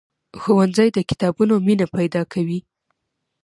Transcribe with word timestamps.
ښوونځی 0.41 0.87
د 0.93 0.97
کتابونو 1.09 1.53
مینه 1.67 1.85
پیدا 1.97 2.21
کوي. 2.33 2.59